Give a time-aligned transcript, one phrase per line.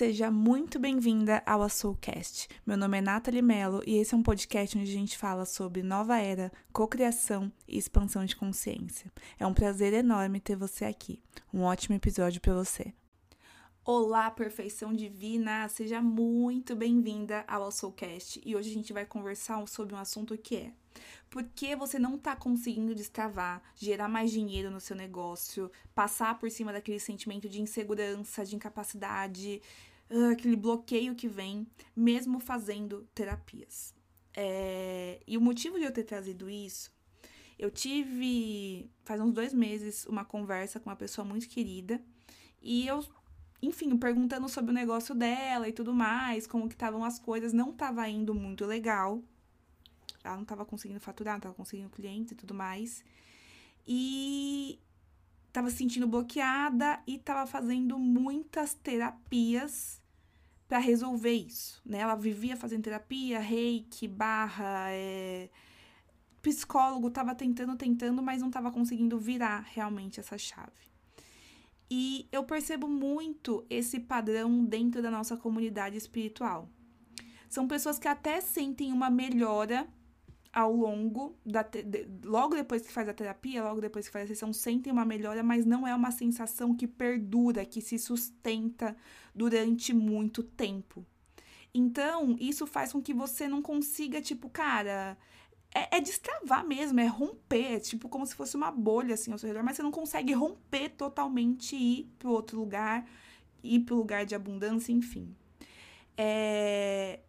[0.00, 2.48] Seja muito bem-vinda ao Soulcast.
[2.64, 5.82] Meu nome é Nathalie Mello e esse é um podcast onde a gente fala sobre
[5.82, 9.12] nova era, cocriação e expansão de consciência.
[9.38, 11.20] É um prazer enorme ter você aqui.
[11.52, 12.94] Um ótimo episódio para você.
[13.84, 15.68] Olá, perfeição divina!
[15.68, 20.56] Seja muito bem-vinda ao Soulcast e hoje a gente vai conversar sobre um assunto que
[20.56, 20.72] é
[21.28, 26.50] por que você não está conseguindo destravar, gerar mais dinheiro no seu negócio, passar por
[26.50, 29.62] cima daquele sentimento de insegurança, de incapacidade,
[30.10, 33.94] uh, aquele bloqueio que vem, mesmo fazendo terapias.
[34.34, 35.20] É...
[35.26, 36.92] E o motivo de eu ter trazido isso,
[37.58, 42.00] eu tive, faz uns dois meses, uma conversa com uma pessoa muito querida
[42.62, 43.04] e eu
[43.62, 47.70] enfim, perguntando sobre o negócio dela e tudo mais, como que estavam as coisas, não
[47.70, 49.22] estava indo muito legal
[50.22, 53.04] ela não estava conseguindo faturar, não estava conseguindo clientes e tudo mais.
[53.86, 54.78] E
[55.48, 59.99] estava se sentindo bloqueada e estava fazendo muitas terapias
[60.70, 61.98] para resolver isso, né?
[61.98, 65.50] Ela vivia fazendo terapia, reiki, barra, é...
[66.40, 70.70] psicólogo, estava tentando, tentando, mas não estava conseguindo virar realmente essa chave.
[71.90, 76.68] E eu percebo muito esse padrão dentro da nossa comunidade espiritual.
[77.48, 79.88] São pessoas que até sentem uma melhora
[80.52, 84.28] ao longo da de, logo depois que faz a terapia, logo depois que faz a
[84.28, 88.96] sessão, sentem uma melhora, mas não é uma sensação que perdura, que se sustenta
[89.34, 91.06] durante muito tempo.
[91.72, 95.16] Então, isso faz com que você não consiga, tipo, cara,
[95.74, 99.38] é, é destravar mesmo, é romper, é tipo como se fosse uma bolha assim ao
[99.38, 103.06] seu redor, mas você não consegue romper totalmente e ir pro outro lugar,
[103.62, 105.34] ir pro lugar de abundância, enfim.
[106.16, 107.20] É,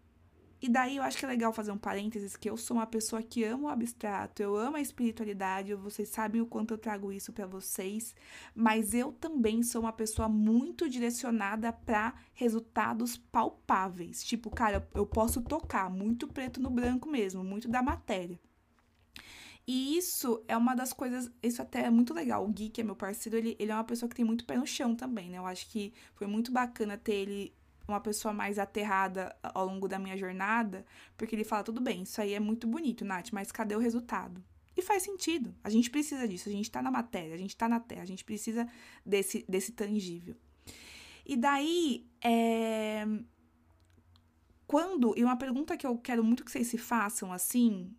[0.61, 3.23] e daí eu acho que é legal fazer um parênteses que eu sou uma pessoa
[3.23, 7.33] que ama o abstrato, eu amo a espiritualidade, vocês sabem o quanto eu trago isso
[7.33, 8.13] para vocês,
[8.53, 14.23] mas eu também sou uma pessoa muito direcionada para resultados palpáveis.
[14.23, 18.39] Tipo, cara, eu posso tocar muito preto no branco mesmo, muito da matéria.
[19.67, 22.45] E isso é uma das coisas, isso até é muito legal.
[22.45, 24.57] O Gui, que é meu parceiro, ele, ele é uma pessoa que tem muito pé
[24.57, 25.37] no chão também, né?
[25.37, 27.55] Eu acho que foi muito bacana ter ele
[27.91, 30.85] uma pessoa mais aterrada ao longo da minha jornada,
[31.17, 34.43] porque ele fala: tudo bem, isso aí é muito bonito, Nath, mas cadê o resultado?
[34.75, 35.53] E faz sentido.
[35.63, 36.49] A gente precisa disso.
[36.49, 38.67] A gente tá na matéria, a gente tá na terra, a gente precisa
[39.05, 40.35] desse, desse tangível.
[41.25, 43.05] E daí, é...
[44.65, 45.13] quando.
[45.17, 47.93] E uma pergunta que eu quero muito que vocês se façam assim,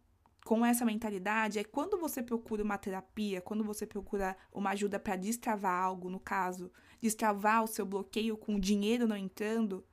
[0.45, 5.17] com essa mentalidade, é quando você procura uma terapia, quando você procura uma ajuda para
[5.17, 6.71] destravar algo, no caso,
[7.01, 9.85] destravar o seu bloqueio com o dinheiro não entrando,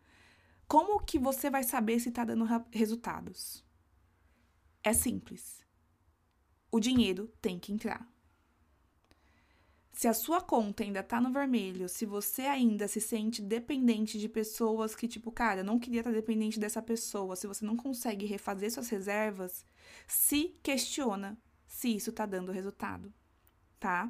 [0.67, 3.65] como que você vai saber se está dando resultados?
[4.83, 5.65] É simples.
[6.71, 8.07] O dinheiro tem que entrar.
[9.99, 14.29] Se a sua conta ainda tá no vermelho, se você ainda se sente dependente de
[14.29, 18.71] pessoas que, tipo, cara, não queria estar dependente dessa pessoa, se você não consegue refazer
[18.71, 19.65] suas reservas,
[20.07, 21.37] se questiona
[21.67, 23.13] se isso tá dando resultado,
[23.77, 24.09] tá?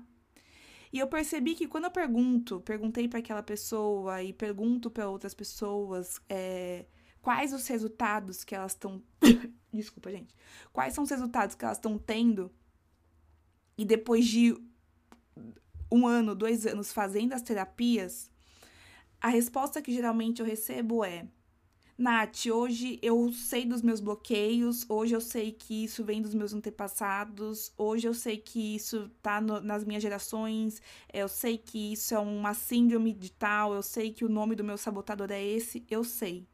[0.93, 5.33] E eu percebi que quando eu pergunto, perguntei para aquela pessoa e pergunto para outras
[5.33, 6.85] pessoas é,
[7.19, 9.01] quais os resultados que elas estão.
[9.73, 10.35] Desculpa, gente.
[10.71, 12.51] Quais são os resultados que elas estão tendo.
[13.75, 14.55] E depois de
[15.91, 18.29] um ano, dois anos fazendo as terapias,
[19.21, 21.27] a resposta que geralmente eu recebo é:
[21.97, 26.53] Nath, hoje eu sei dos meus bloqueios, hoje eu sei que isso vem dos meus
[26.53, 32.15] antepassados, hoje eu sei que isso tá no, nas minhas gerações, eu sei que isso
[32.15, 35.85] é uma síndrome de tal, eu sei que o nome do meu sabotador é esse,
[35.89, 36.47] eu sei.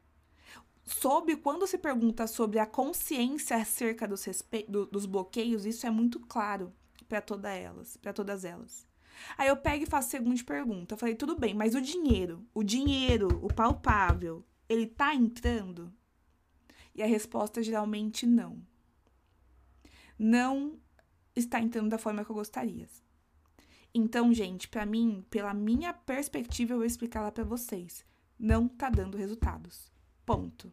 [0.84, 4.24] Sobre quando se pergunta sobre a consciência acerca dos,
[4.68, 6.72] do, dos bloqueios, isso é muito claro
[7.08, 8.84] para todas elas, para todas elas.
[9.36, 10.94] Aí eu pego e faço a segunda pergunta.
[10.94, 15.92] Eu falei, tudo bem, mas o dinheiro, o dinheiro, o palpável, ele tá entrando?
[16.94, 18.60] E a resposta é geralmente não.
[20.18, 20.78] Não
[21.34, 22.88] está entrando da forma que eu gostaria.
[23.94, 28.04] Então, gente, para mim, pela minha perspectiva, eu vou explicar lá para vocês.
[28.38, 29.90] Não tá dando resultados.
[30.24, 30.72] Ponto.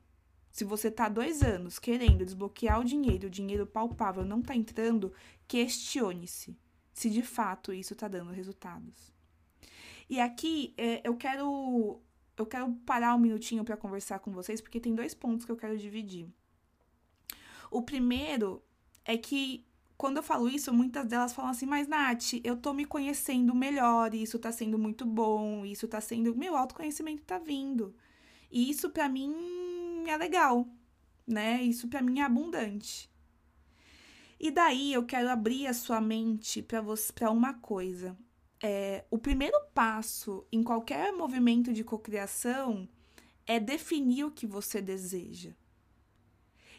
[0.51, 5.11] Se você tá dois anos querendo desbloquear o dinheiro, o dinheiro palpável não tá entrando,
[5.47, 6.57] questione-se
[6.93, 9.11] se de fato isso tá dando resultados.
[10.09, 11.99] E aqui é, eu quero
[12.35, 15.57] eu quero parar um minutinho para conversar com vocês, porque tem dois pontos que eu
[15.57, 16.27] quero dividir.
[17.69, 18.63] O primeiro
[19.05, 19.65] é que
[19.97, 24.13] quando eu falo isso, muitas delas falam assim, mas Nath, eu tô me conhecendo melhor,
[24.13, 26.35] isso tá sendo muito bom, isso tá sendo.
[26.35, 27.95] Meu autoconhecimento tá vindo.
[28.51, 30.67] E isso para mim é legal,
[31.25, 31.61] né?
[31.61, 33.09] Isso para mim é abundante.
[34.39, 38.17] E daí eu quero abrir a sua mente para uma coisa
[38.63, 42.87] é, o primeiro passo em qualquer movimento de cocriação
[43.45, 45.51] é definir o que você deseja.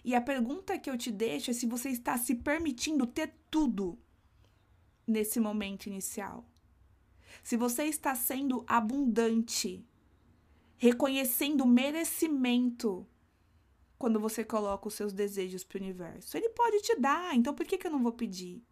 [0.02, 3.98] E a pergunta que eu te deixo é se você está se permitindo ter tudo
[5.06, 6.48] nesse momento inicial.
[7.42, 9.84] Se você está sendo abundante,
[10.78, 13.06] reconhecendo o merecimento
[14.04, 16.36] quando você coloca os seus desejos para o universo.
[16.36, 18.62] Ele pode te dar, então por que, que eu não vou pedir?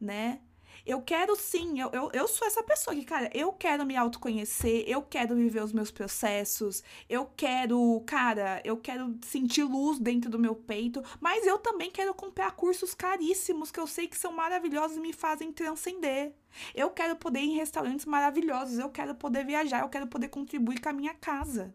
[0.00, 0.40] Né?
[0.84, 4.82] Eu quero sim, eu, eu, eu sou essa pessoa que, cara, eu quero me autoconhecer,
[4.88, 10.38] eu quero viver os meus processos, eu quero, cara, eu quero sentir luz dentro do
[10.38, 14.96] meu peito, mas eu também quero comprar cursos caríssimos que eu sei que são maravilhosos
[14.96, 16.34] e me fazem transcender.
[16.74, 20.80] Eu quero poder ir em restaurantes maravilhosos, eu quero poder viajar, eu quero poder contribuir
[20.80, 21.72] com a minha casa.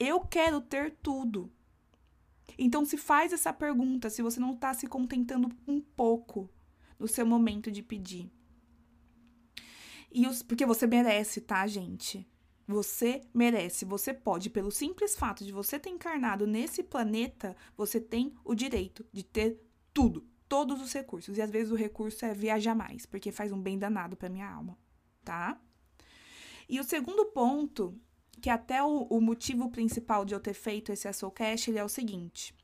[0.00, 1.52] Eu quero ter tudo.
[2.58, 6.48] Então, se faz essa pergunta, se você não está se contentando um pouco
[6.98, 8.32] no seu momento de pedir.
[10.10, 12.26] E os, porque você merece, tá, gente?
[12.66, 18.34] Você merece, você pode, pelo simples fato de você ter encarnado nesse planeta, você tem
[18.42, 19.60] o direito de ter
[19.92, 21.36] tudo, todos os recursos.
[21.36, 24.48] E às vezes o recurso é viajar mais, porque faz um bem danado para minha
[24.48, 24.78] alma,
[25.22, 25.60] tá?
[26.68, 28.00] E o segundo ponto,
[28.40, 31.88] que até o, o motivo principal de eu ter feito esse Soulcast, ele é o
[31.88, 32.54] seguinte.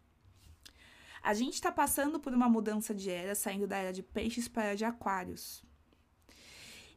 [1.22, 4.62] A gente está passando por uma mudança de era, saindo da era de peixes para
[4.62, 5.64] a era de aquários.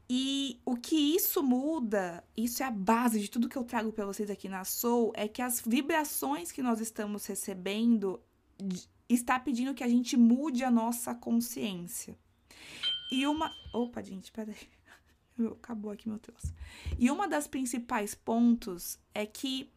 [0.10, 4.06] E o que isso muda, isso é a base de tudo que eu trago para
[4.06, 8.20] vocês aqui na Soul, é que as vibrações que nós estamos recebendo
[9.08, 12.18] está pedindo que a gente mude a nossa consciência.
[13.12, 13.52] E uma.
[13.74, 14.56] Opa, gente, peraí.
[15.48, 16.54] Acabou aqui meu troço.
[16.98, 19.72] E uma das principais pontos é que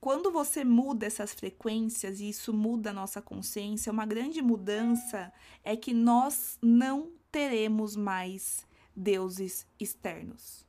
[0.00, 5.32] quando você muda essas frequências e isso muda a nossa consciência, uma grande mudança
[5.64, 10.64] é que nós não teremos mais deuses externos.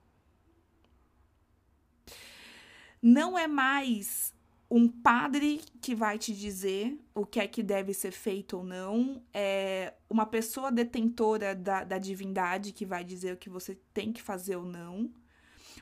[3.02, 4.34] Não é mais
[4.70, 9.22] um padre que vai te dizer o que é que deve ser feito ou não,
[9.34, 14.22] é uma pessoa detentora da, da divindade que vai dizer o que você tem que
[14.22, 15.10] fazer ou não.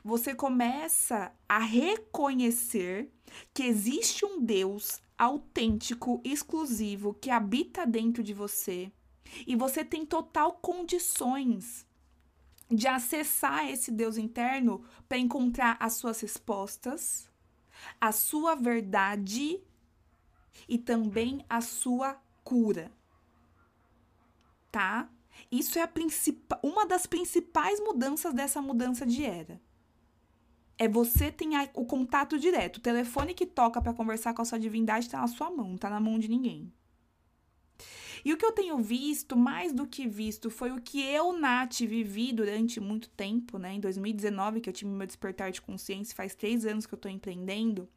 [0.04, 3.10] Você começa a reconhecer
[3.52, 8.92] que existe um Deus autêntico, exclusivo, que habita dentro de você.
[9.46, 11.84] E você tem total condições
[12.70, 17.28] de acessar esse Deus interno para encontrar as suas respostas,
[18.00, 19.60] a sua verdade
[20.68, 22.90] e também a sua cura.
[24.70, 25.08] Tá?
[25.50, 25.90] Isso é a
[26.62, 29.60] uma das principais mudanças dessa mudança de era
[30.78, 32.76] é você tem o contato direto.
[32.76, 35.78] O telefone que toca para conversar com a sua divindade está na sua mão, não
[35.78, 36.72] tá na mão de ninguém.
[38.26, 41.78] E o que eu tenho visto, mais do que visto, foi o que eu, Nath,
[41.82, 43.74] vivi durante muito tempo, né?
[43.74, 47.08] Em 2019, que eu tive meu despertar de consciência, faz três anos que eu tô
[47.08, 47.88] empreendendo.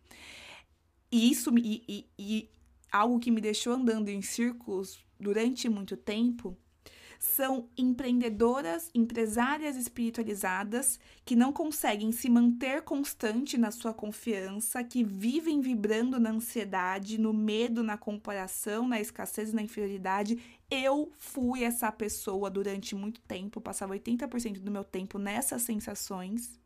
[1.11, 2.49] E isso, e, e, e
[2.91, 6.55] algo que me deixou andando em círculos durante muito tempo,
[7.19, 15.59] são empreendedoras, empresárias espiritualizadas que não conseguem se manter constante na sua confiança, que vivem
[15.59, 20.41] vibrando na ansiedade, no medo, na comparação, na escassez na inferioridade.
[20.71, 26.57] Eu fui essa pessoa durante muito tempo, passava 80% do meu tempo nessas sensações.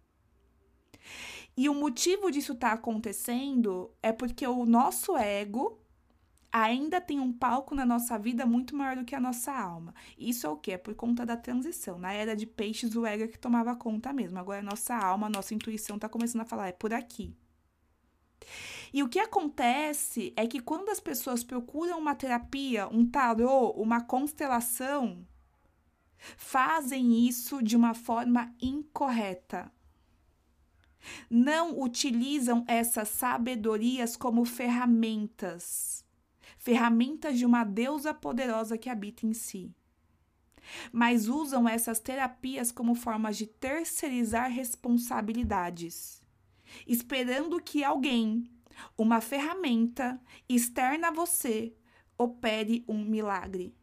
[1.58, 5.83] E o motivo disso estar tá acontecendo é porque o nosso ego
[6.54, 9.96] ainda tem um palco na nossa vida muito maior do que a nossa alma.
[10.16, 10.72] Isso é o que?
[10.72, 11.98] É por conta da transição.
[11.98, 14.38] Na era de peixes, o ego é que tomava conta mesmo.
[14.38, 17.36] Agora, a nossa alma, a nossa intuição está começando a falar, é por aqui.
[18.94, 24.02] E o que acontece é que quando as pessoas procuram uma terapia, um tarô, uma
[24.02, 25.26] constelação,
[26.38, 29.72] fazem isso de uma forma incorreta.
[31.28, 36.04] Não utilizam essas sabedorias como ferramentas
[36.64, 39.70] ferramentas de uma deusa poderosa que habita em si.
[40.94, 46.24] Mas usam essas terapias como formas de terceirizar responsabilidades,
[46.88, 48.50] esperando que alguém,
[48.98, 50.18] uma ferramenta
[50.48, 51.76] externa a você,
[52.18, 53.76] opere um milagre.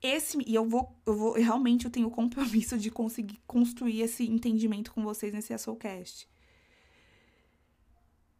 [0.00, 4.24] Esse, e eu vou, eu vou, realmente eu tenho o compromisso de conseguir construir esse
[4.30, 6.28] entendimento com vocês nesse Soulcast.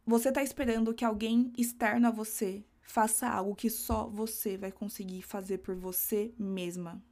[0.05, 5.23] Você está esperando que alguém externo a você faça algo que só você vai conseguir
[5.23, 7.03] fazer por você mesma.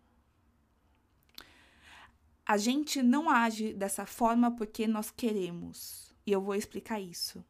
[2.45, 6.13] A gente não age dessa forma porque nós queremos.
[6.23, 7.43] E eu vou explicar isso.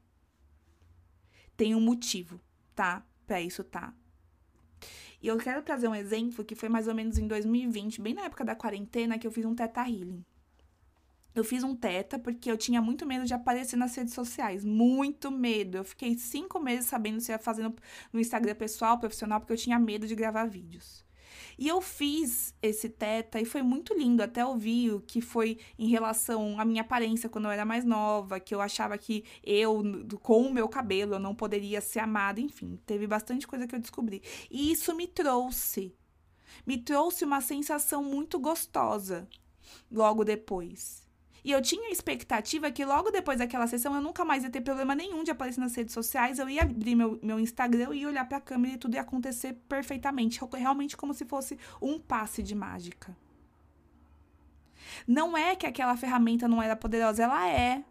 [1.57, 2.39] Tem um motivo,
[2.73, 3.05] tá?
[3.27, 3.93] Para isso tá.
[5.21, 8.23] E eu quero trazer um exemplo que foi mais ou menos em 2020, bem na
[8.23, 10.23] época da quarentena, que eu fiz um teta healing.
[11.35, 14.63] Eu fiz um teta porque eu tinha muito medo de aparecer nas redes sociais.
[14.63, 15.77] Muito medo.
[15.77, 17.75] Eu fiquei cinco meses sabendo se ia fazer no,
[18.11, 21.03] no Instagram pessoal, profissional, porque eu tinha medo de gravar vídeos.
[21.57, 24.21] E eu fiz esse teta e foi muito lindo.
[24.23, 28.39] Até ouvir o que foi em relação à minha aparência quando eu era mais nova,
[28.39, 29.81] que eu achava que eu,
[30.21, 32.39] com o meu cabelo, eu não poderia ser amada.
[32.39, 34.21] Enfim, teve bastante coisa que eu descobri.
[34.49, 35.95] E isso me trouxe.
[36.65, 39.27] Me trouxe uma sensação muito gostosa
[39.91, 41.02] logo depois.
[41.43, 44.61] E eu tinha a expectativa que logo depois daquela sessão eu nunca mais ia ter
[44.61, 46.39] problema nenhum de aparecer nas redes sociais.
[46.39, 50.39] Eu ia abrir meu, meu Instagram e olhar pra câmera e tudo ia acontecer perfeitamente.
[50.53, 53.15] Realmente como se fosse um passe de mágica.
[55.07, 57.83] Não é que aquela ferramenta não era poderosa, ela é.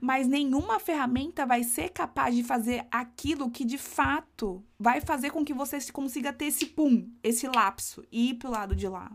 [0.00, 5.44] Mas nenhuma ferramenta vai ser capaz de fazer aquilo que de fato vai fazer com
[5.44, 9.12] que você consiga ter esse pum, esse lapso e ir pro lado de lá.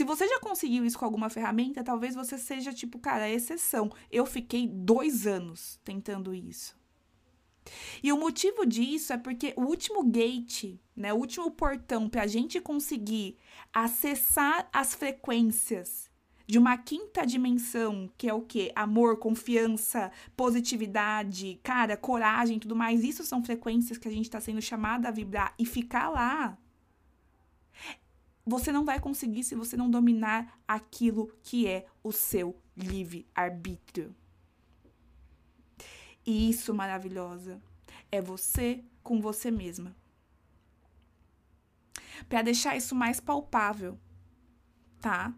[0.00, 3.92] Se você já conseguiu isso com alguma ferramenta, talvez você seja tipo, cara, a exceção.
[4.10, 6.74] Eu fiquei dois anos tentando isso.
[8.02, 12.26] E o motivo disso é porque o último gate, né, o último portão para a
[12.26, 13.36] gente conseguir
[13.74, 16.10] acessar as frequências
[16.46, 18.72] de uma quinta dimensão, que é o que?
[18.74, 23.04] Amor, confiança, positividade, cara, coragem, tudo mais.
[23.04, 26.56] Isso são frequências que a gente está sendo chamada a vibrar e ficar lá
[28.50, 34.14] você não vai conseguir se você não dominar aquilo que é o seu livre-arbítrio.
[36.26, 37.62] E isso, maravilhosa,
[38.10, 39.94] é você com você mesma.
[42.28, 43.98] Para deixar isso mais palpável,
[45.00, 45.32] tá?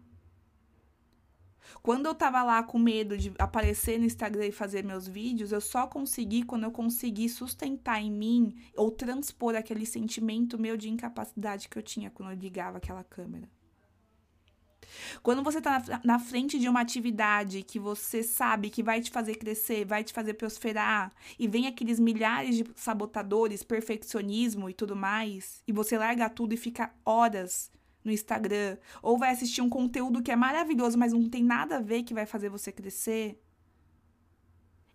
[1.81, 5.61] Quando eu tava lá com medo de aparecer no Instagram e fazer meus vídeos, eu
[5.61, 11.67] só consegui quando eu consegui sustentar em mim ou transpor aquele sentimento meu de incapacidade
[11.67, 13.49] que eu tinha quando eu ligava aquela câmera.
[15.21, 19.35] Quando você está na frente de uma atividade que você sabe que vai te fazer
[19.35, 25.63] crescer, vai te fazer prosperar, e vem aqueles milhares de sabotadores, perfeccionismo e tudo mais,
[25.67, 27.71] e você larga tudo e fica horas
[28.03, 31.81] no Instagram, ou vai assistir um conteúdo que é maravilhoso, mas não tem nada a
[31.81, 33.39] ver que vai fazer você crescer,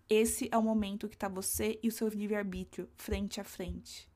[0.09, 4.09] esse é o momento que tá você e o seu livre-arbítrio frente a frente.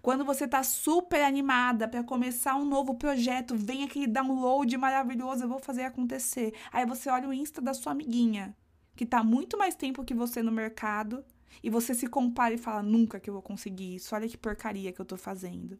[0.00, 5.48] Quando você tá super animada para começar um novo projeto, vem aquele download maravilhoso, eu
[5.48, 6.54] vou fazer acontecer.
[6.72, 8.56] Aí você olha o Insta da sua amiguinha,
[8.96, 11.22] que tá muito mais tempo que você no mercado,
[11.62, 14.14] e você se compara e fala: "Nunca que eu vou conseguir isso.
[14.14, 15.78] Olha que porcaria que eu tô fazendo".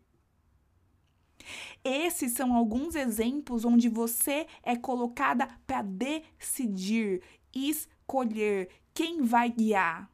[1.82, 7.22] Esses são alguns exemplos onde você é colocada para decidir,
[7.52, 10.10] escolher quem vai guiar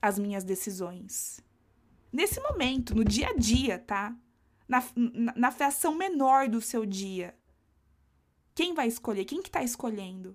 [0.00, 1.40] as minhas decisões.
[2.12, 4.16] Nesse momento, no dia a dia, tá?
[4.66, 7.36] Na, na, na fração menor do seu dia.
[8.54, 9.24] Quem vai escolher?
[9.24, 10.34] Quem que tá escolhendo?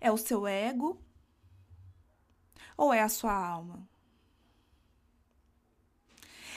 [0.00, 1.02] É o seu ego
[2.76, 3.86] ou é a sua alma?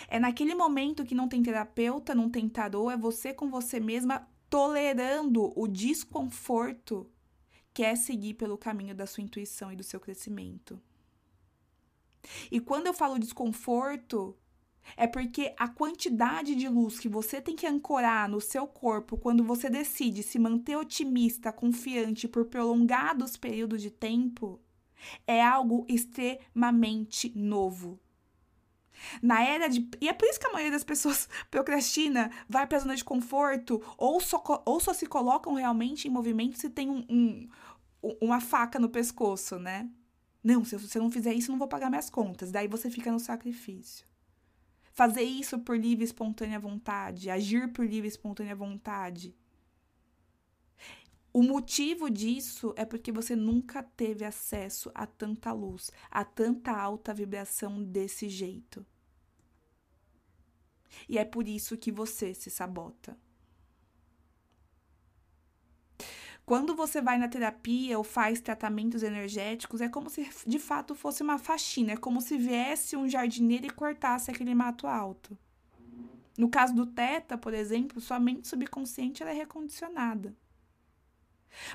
[0.08, 4.28] É naquele momento que não tem terapeuta, não tem tarô, é você com você mesma
[4.50, 7.10] tolerando o desconforto
[7.74, 10.80] que é seguir pelo caminho da sua intuição e do seu crescimento.
[12.52, 14.38] E quando eu falo desconforto,
[14.96, 19.44] é porque a quantidade de luz que você tem que ancorar no seu corpo quando
[19.44, 24.60] você decide se manter otimista, confiante por prolongados períodos de tempo,
[25.26, 28.00] é algo extremamente novo.
[29.22, 29.88] Na era de.
[30.00, 33.82] E é por isso que a maioria das pessoas procrastina, vai pra zona de conforto,
[33.98, 37.50] ou só, ou só se colocam realmente em movimento se tem um, um
[38.22, 39.90] uma faca no pescoço, né?
[40.44, 42.52] Não, se você não fizer isso, não vou pagar minhas contas.
[42.52, 44.06] Daí você fica no sacrifício.
[44.92, 49.34] Fazer isso por livre e espontânea vontade, agir por livre e espontânea vontade.
[51.34, 57.12] O motivo disso é porque você nunca teve acesso a tanta luz, a tanta alta
[57.12, 58.86] vibração desse jeito.
[61.10, 63.18] E é por isso que você se sabota.
[66.46, 71.24] Quando você vai na terapia ou faz tratamentos energéticos, é como se de fato fosse
[71.24, 75.36] uma faxina, é como se viesse um jardineiro e cortasse aquele mato alto.
[76.38, 80.36] No caso do teta, por exemplo, sua mente subconsciente é recondicionada.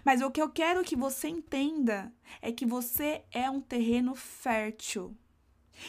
[0.05, 5.17] Mas o que eu quero que você entenda é que você é um terreno fértil.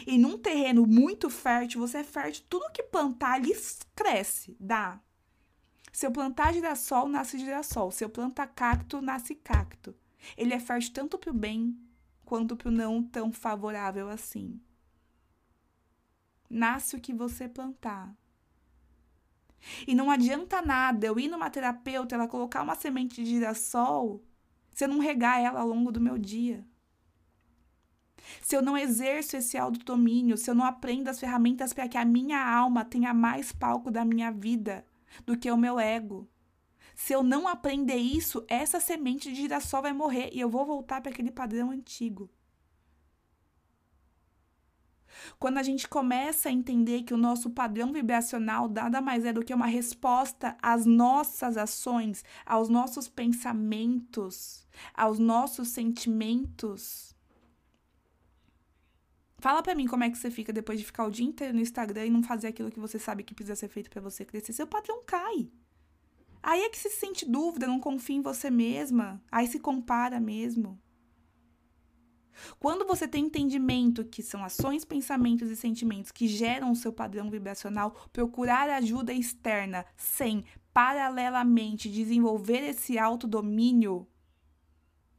[0.05, 2.46] E num terreno muito fértil, você é fértil.
[2.50, 3.51] Tudo que plantar ali
[3.96, 5.01] cresce, dá.
[5.91, 7.91] Se eu plantar girassol, nasce girassol.
[7.91, 9.96] Se eu plantar cacto, nasce cacto.
[10.38, 11.77] Ele é fértil tanto para o bem
[12.25, 14.62] quanto para o não tão favorável assim.
[16.50, 18.15] Nasce o que você plantar.
[19.88, 24.24] E não adianta nada eu ir numa terapeuta, ela colocar uma semente de girassol,
[24.72, 26.66] se eu não regar ela ao longo do meu dia.
[28.42, 32.06] Se eu não exerço esse autodomínio, se eu não aprendo as ferramentas para que a
[32.06, 34.86] minha alma tenha mais palco da minha vida
[35.25, 36.30] do que o meu ego.
[36.96, 41.01] Se eu não aprender isso, essa semente de girassol vai morrer e eu vou voltar
[41.01, 42.30] para aquele padrão antigo.
[45.40, 49.44] Quando a gente começa a entender que o nosso padrão vibracional nada mais é do
[49.44, 57.16] que uma resposta às nossas ações, aos nossos pensamentos, aos nossos sentimentos.
[59.40, 61.62] Fala para mim como é que você fica depois de ficar o dia inteiro no
[61.62, 64.52] Instagram e não fazer aquilo que você sabe que precisa ser feito para você crescer.
[64.52, 65.50] Seu padrão cai.
[66.44, 70.80] Aí é que se sente dúvida, não confia em você mesma, aí se compara mesmo.
[72.60, 77.30] Quando você tem entendimento que são ações, pensamentos e sentimentos que geram o seu padrão
[77.30, 80.44] vibracional, procurar ajuda externa sem,
[80.74, 84.08] paralelamente, desenvolver esse autodomínio,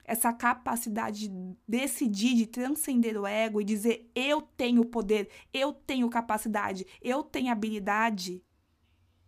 [0.04, 6.10] essa capacidade de decidir, de transcender o ego e dizer: eu tenho poder, eu tenho
[6.10, 8.42] capacidade, eu tenho habilidade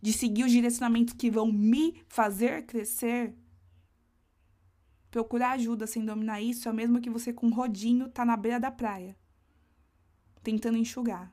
[0.01, 3.33] de seguir os direcionamentos que vão me fazer crescer
[5.13, 8.35] Procurar ajuda sem dominar isso é o mesmo que você com um rodinho tá na
[8.35, 9.15] beira da praia,
[10.43, 11.31] tentando enxugar.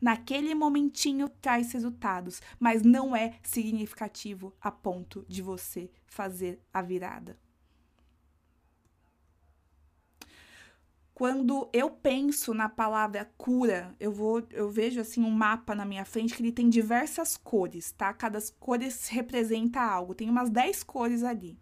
[0.00, 7.36] Naquele momentinho traz resultados, mas não é significativo a ponto de você fazer a virada.
[11.12, 16.04] Quando eu penso na palavra cura, eu vou, eu vejo assim um mapa na minha
[16.04, 18.14] frente que ele tem diversas cores, tá?
[18.14, 18.78] Cada cor
[19.08, 20.14] representa algo.
[20.14, 21.58] Tem umas 10 cores ali.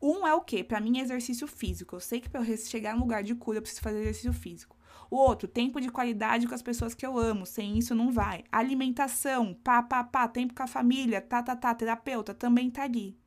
[0.00, 0.64] Um é o quê?
[0.64, 1.96] Para mim é exercício físico.
[1.96, 4.76] Eu sei que para eu chegar no lugar de cura eu preciso fazer exercício físico.
[5.10, 7.44] O outro, tempo de qualidade com as pessoas que eu amo.
[7.44, 8.44] Sem isso não vai.
[8.50, 13.18] Alimentação, pá, pá, pá, tempo com a família, tá, tá, tá, terapeuta, também tá ali.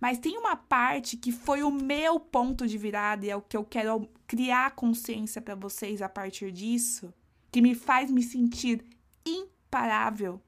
[0.00, 3.56] Mas tem uma parte que foi o meu ponto de virada e é o que
[3.56, 7.12] eu quero criar consciência para vocês a partir disso,
[7.50, 8.84] que me faz me sentir
[9.24, 10.40] imparável,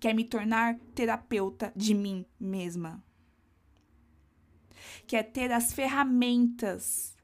[0.00, 3.05] que é me tornar terapeuta de mim mesma
[5.06, 7.16] que é ter as ferramentas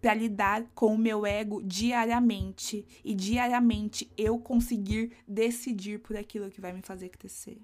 [0.00, 6.60] para lidar com o meu ego diariamente e diariamente eu conseguir decidir por aquilo que
[6.60, 7.62] vai me fazer crescer.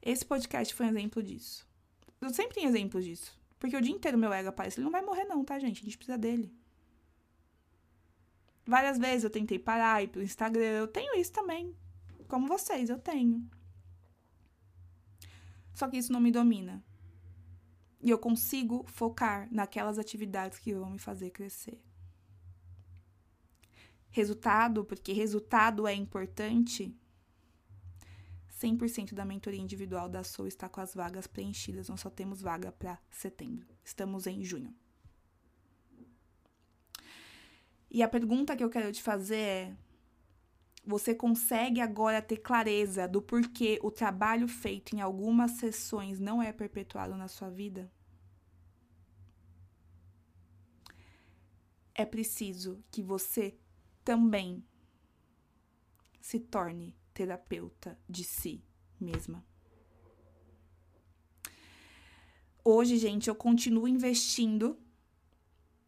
[0.00, 1.66] Esse podcast foi um exemplo disso.
[2.20, 3.36] Eu sempre tenho exemplos disso.
[3.58, 4.78] Porque o dia inteiro meu ego aparece.
[4.78, 5.80] Ele não vai morrer, não, tá, gente?
[5.80, 6.54] A gente precisa dele.
[8.66, 10.78] Várias vezes eu tentei parar, ir pro Instagram.
[10.78, 11.74] Eu tenho isso também.
[12.28, 13.48] Como vocês, eu tenho.
[15.74, 16.82] Só que isso não me domina.
[18.00, 21.82] E eu consigo focar naquelas atividades que vão me fazer crescer.
[24.10, 26.96] Resultado, porque resultado é importante.
[28.60, 31.88] 100% da mentoria individual da Soul está com as vagas preenchidas.
[31.88, 33.66] Nós só temos vaga para setembro.
[33.84, 34.72] Estamos em junho.
[37.90, 39.76] E a pergunta que eu quero te fazer é:
[40.86, 46.52] você consegue agora ter clareza do porquê o trabalho feito em algumas sessões não é
[46.52, 47.90] perpetuado na sua vida?
[51.94, 53.56] É preciso que você
[54.04, 54.64] também
[56.20, 58.62] se torne terapeuta de si
[59.00, 59.44] mesma.
[62.64, 64.78] Hoje, gente, eu continuo investindo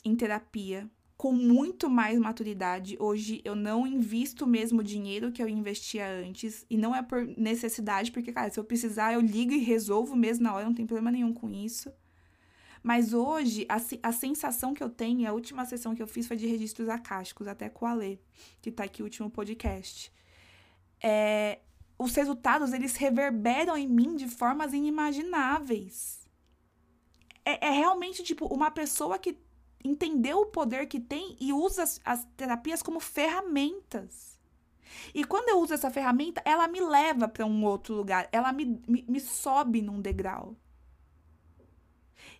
[0.04, 0.88] em terapia
[1.26, 2.96] com muito mais maturidade.
[3.00, 6.64] Hoje eu não invisto o mesmo dinheiro que eu investia antes.
[6.70, 10.44] E não é por necessidade, porque, cara, se eu precisar, eu ligo e resolvo mesmo
[10.44, 11.92] na hora, não tem problema nenhum com isso.
[12.80, 16.36] Mas hoje, a, a sensação que eu tenho, a última sessão que eu fiz foi
[16.36, 18.20] de registros acásticos, até com a Lê,
[18.62, 20.12] que tá aqui o último podcast.
[21.02, 21.58] É,
[21.98, 26.24] os resultados, eles reverberam em mim de formas inimagináveis.
[27.44, 29.36] É, é realmente, tipo, uma pessoa que
[29.86, 34.38] entendeu o poder que tem e usa as, as terapias como ferramentas.
[35.14, 38.80] E quando eu uso essa ferramenta, ela me leva para um outro lugar, ela me,
[38.86, 40.56] me, me sobe num degrau.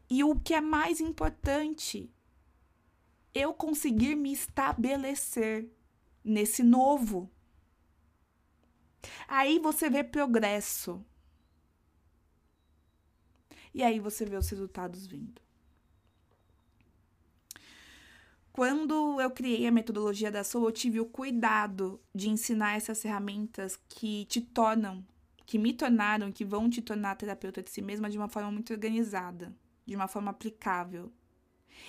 [0.09, 2.11] E o que é mais importante,
[3.35, 5.69] eu conseguir me estabelecer
[6.25, 7.31] nesse novo.
[9.27, 11.05] Aí você vê progresso.
[13.75, 15.46] E aí você vê os resultados vindo.
[18.57, 23.79] Quando eu criei a metodologia da Soul, eu tive o cuidado de ensinar essas ferramentas
[23.87, 25.05] que te tornam,
[25.45, 28.73] que me tornaram, que vão te tornar terapeuta de si mesma de uma forma muito
[28.73, 31.13] organizada, de uma forma aplicável.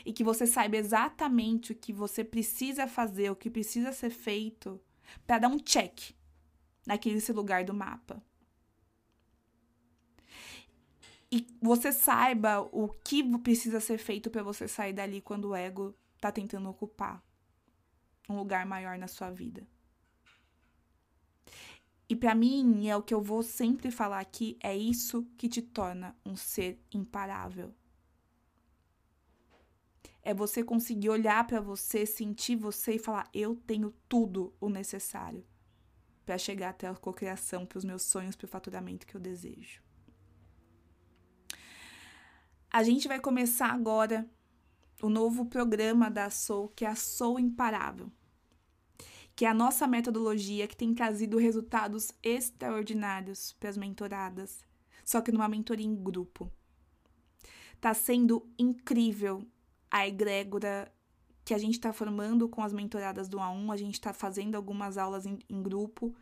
[0.05, 4.77] E que você saiba exatamente o que você precisa fazer, o que precisa ser feito
[5.25, 6.13] para dar um check
[6.85, 8.21] naquele lugar do mapa.
[11.31, 15.95] E você saiba o que precisa ser feito para você sair dali quando o ego
[16.19, 17.23] tá tentando ocupar
[18.29, 19.67] um lugar maior na sua vida.
[22.09, 25.61] E para mim, é o que eu vou sempre falar aqui, é isso que te
[25.61, 27.73] torna um ser imparável.
[30.23, 35.45] É você conseguir olhar para você, sentir você e falar: eu tenho tudo o necessário
[36.25, 39.81] para chegar até a cocriação, para os meus sonhos, para o faturamento que eu desejo.
[42.69, 44.29] A gente vai começar agora
[45.01, 48.11] o novo programa da Soul, que é a Soul Imparável
[49.37, 54.65] que é a nossa metodologia que tem trazido resultados extraordinários para as mentoradas,
[55.05, 56.51] só que numa mentoria em grupo.
[57.79, 59.45] Tá sendo incrível
[59.91, 60.91] a egrégora
[61.45, 64.97] que a gente está formando com as mentoradas do A1, a gente está fazendo algumas
[64.97, 66.15] aulas em, em grupo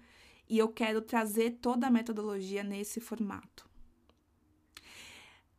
[0.50, 3.66] e eu quero trazer toda a metodologia nesse formato.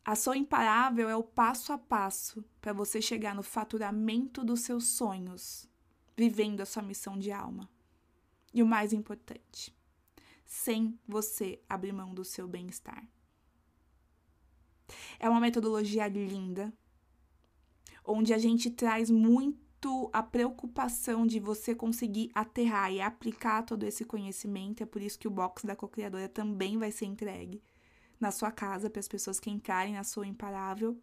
[0.06, 4.86] A sua imparável é o passo a passo para você chegar no faturamento dos seus
[4.86, 5.68] sonhos
[6.16, 7.68] vivendo a sua missão de alma.
[8.54, 9.76] E o mais importante,
[10.44, 13.04] sem você abrir mão do seu bem-estar.
[15.18, 16.72] É uma metodologia linda,
[18.04, 24.04] onde a gente traz muito a preocupação de você conseguir aterrar e aplicar todo esse
[24.04, 24.84] conhecimento.
[24.84, 27.60] É por isso que o box da co-criadora também vai ser entregue
[28.20, 31.00] na sua casa para as pessoas que entrarem na sua imparável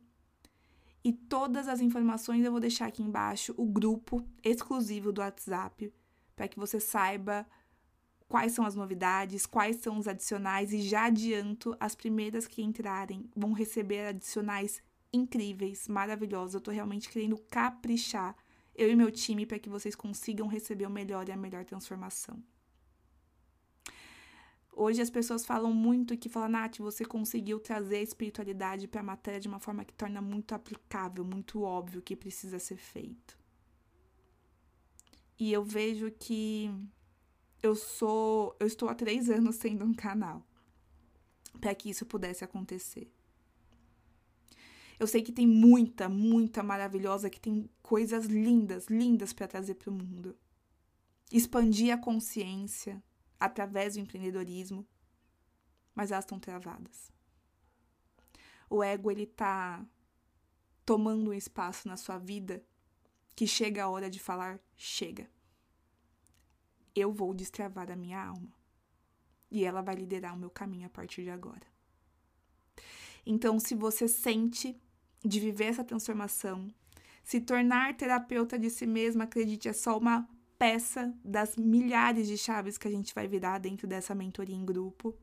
[1.03, 5.93] e todas as informações eu vou deixar aqui embaixo o grupo exclusivo do WhatsApp,
[6.33, 7.45] para que você saiba
[8.29, 13.29] quais são as novidades, quais são os adicionais e já adianto, as primeiras que entrarem
[13.35, 16.55] vão receber adicionais incríveis, maravilhosos.
[16.55, 18.33] Eu tô realmente querendo caprichar
[18.73, 22.41] eu e meu time para que vocês consigam receber o melhor e a melhor transformação.
[24.75, 29.03] Hoje as pessoas falam muito que falam, Nath, você conseguiu trazer a espiritualidade para a
[29.03, 33.37] matéria de uma forma que torna muito aplicável, muito óbvio que precisa ser feito.
[35.39, 36.71] E eu vejo que
[37.61, 40.43] eu sou, eu estou há três anos sendo um canal
[41.61, 43.11] para que isso pudesse acontecer.
[44.99, 49.89] Eu sei que tem muita, muita maravilhosa, que tem coisas lindas, lindas para trazer para
[49.89, 50.35] o mundo.
[51.31, 53.03] Expandir a consciência,
[53.43, 54.87] através do empreendedorismo,
[55.93, 57.11] mas elas estão travadas.
[58.69, 59.85] O ego ele tá
[60.85, 62.63] tomando um espaço na sua vida
[63.35, 65.29] que chega a hora de falar chega.
[66.95, 68.53] Eu vou destravar a minha alma
[69.51, 71.67] e ela vai liderar o meu caminho a partir de agora.
[73.25, 74.81] Então, se você sente
[75.21, 76.73] de viver essa transformação,
[77.25, 80.29] se tornar terapeuta de si mesma, acredite, é só uma
[80.63, 85.13] peça das milhares de chaves que a gente vai virar dentro dessa mentoria em grupo.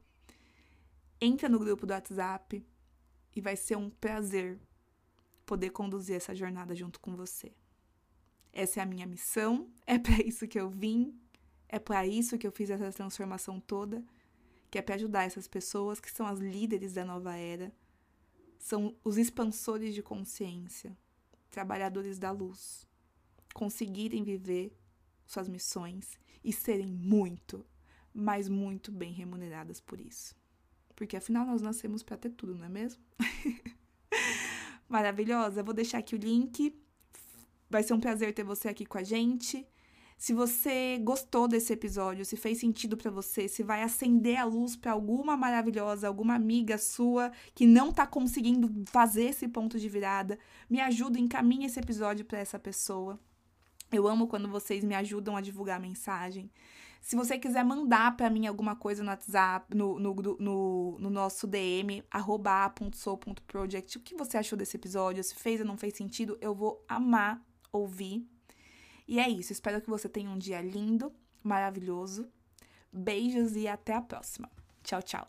[1.18, 2.62] Entra no grupo do WhatsApp
[3.34, 4.60] e vai ser um prazer
[5.46, 7.54] poder conduzir essa jornada junto com você.
[8.52, 11.18] Essa é a minha missão, é para isso que eu vim,
[11.70, 14.04] é para isso que eu fiz essa transformação toda,
[14.70, 17.72] que é para ajudar essas pessoas que são as líderes da nova era,
[18.58, 20.94] são os expansores de consciência,
[21.50, 22.86] trabalhadores da luz,
[23.54, 24.76] conseguirem viver
[25.30, 27.64] suas missões e serem muito,
[28.12, 30.34] mas muito bem remuneradas por isso.
[30.96, 33.02] Porque afinal nós nascemos para ter tudo, não é mesmo?
[34.88, 35.62] Maravilhosa.
[35.62, 36.76] Vou deixar aqui o link.
[37.70, 39.66] Vai ser um prazer ter você aqui com a gente.
[40.18, 44.76] Se você gostou desse episódio, se fez sentido para você, se vai acender a luz
[44.76, 50.38] para alguma maravilhosa, alguma amiga sua que não tá conseguindo fazer esse ponto de virada,
[50.68, 53.18] me ajuda, encaminhe esse episódio para essa pessoa.
[53.92, 56.50] Eu amo quando vocês me ajudam a divulgar a mensagem.
[57.00, 61.46] Se você quiser mandar para mim alguma coisa no WhatsApp, no, no, no, no nosso
[61.46, 66.54] DM, arroba.sou.project, o que você achou desse episódio, se fez ou não fez sentido, eu
[66.54, 68.26] vou amar ouvir.
[69.08, 72.28] E é isso, espero que você tenha um dia lindo, maravilhoso.
[72.92, 74.50] Beijos e até a próxima.
[74.82, 75.28] Tchau, tchau.